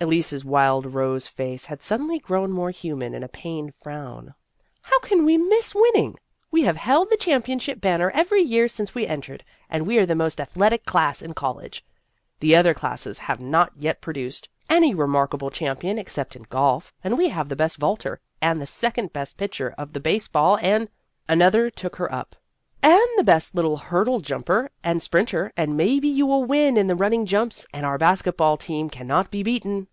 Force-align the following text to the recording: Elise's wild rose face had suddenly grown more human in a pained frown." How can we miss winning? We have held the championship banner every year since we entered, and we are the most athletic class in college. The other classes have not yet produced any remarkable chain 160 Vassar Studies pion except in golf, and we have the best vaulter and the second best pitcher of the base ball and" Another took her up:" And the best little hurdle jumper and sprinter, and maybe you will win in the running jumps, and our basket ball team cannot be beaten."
Elise's 0.00 0.44
wild 0.44 0.86
rose 0.94 1.26
face 1.26 1.64
had 1.66 1.82
suddenly 1.82 2.20
grown 2.20 2.52
more 2.52 2.70
human 2.70 3.14
in 3.14 3.24
a 3.24 3.28
pained 3.28 3.74
frown." 3.82 4.32
How 4.82 5.00
can 5.00 5.24
we 5.24 5.36
miss 5.36 5.74
winning? 5.74 6.14
We 6.52 6.62
have 6.62 6.76
held 6.76 7.10
the 7.10 7.16
championship 7.16 7.80
banner 7.80 8.08
every 8.10 8.40
year 8.40 8.68
since 8.68 8.94
we 8.94 9.08
entered, 9.08 9.42
and 9.68 9.88
we 9.88 9.98
are 9.98 10.06
the 10.06 10.14
most 10.14 10.40
athletic 10.40 10.84
class 10.84 11.20
in 11.20 11.34
college. 11.34 11.84
The 12.38 12.54
other 12.54 12.74
classes 12.74 13.18
have 13.18 13.40
not 13.40 13.72
yet 13.76 14.00
produced 14.00 14.48
any 14.70 14.94
remarkable 14.94 15.50
chain 15.50 15.66
160 15.70 15.98
Vassar 15.98 16.12
Studies 16.12 16.28
pion 16.28 16.36
except 16.36 16.36
in 16.36 16.58
golf, 16.58 16.92
and 17.02 17.18
we 17.18 17.30
have 17.30 17.48
the 17.48 17.56
best 17.56 17.78
vaulter 17.78 18.20
and 18.40 18.60
the 18.62 18.66
second 18.66 19.12
best 19.12 19.36
pitcher 19.36 19.74
of 19.76 19.94
the 19.94 19.98
base 20.00 20.28
ball 20.28 20.60
and" 20.62 20.90
Another 21.28 21.70
took 21.70 21.96
her 21.96 22.12
up:" 22.14 22.36
And 22.88 23.02
the 23.16 23.24
best 23.24 23.56
little 23.56 23.76
hurdle 23.76 24.20
jumper 24.20 24.70
and 24.84 25.02
sprinter, 25.02 25.52
and 25.56 25.76
maybe 25.76 26.06
you 26.06 26.26
will 26.26 26.44
win 26.44 26.76
in 26.76 26.86
the 26.86 26.94
running 26.94 27.26
jumps, 27.26 27.66
and 27.74 27.84
our 27.84 27.98
basket 27.98 28.36
ball 28.36 28.56
team 28.56 28.88
cannot 28.88 29.32
be 29.32 29.42
beaten." 29.42 29.88